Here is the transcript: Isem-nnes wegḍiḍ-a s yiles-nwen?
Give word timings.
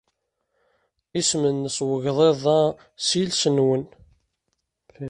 Isem-nnes 1.19 1.77
wegḍiḍ-a 1.87 2.59
s 3.05 3.07
yiles-nwen? 3.17 3.83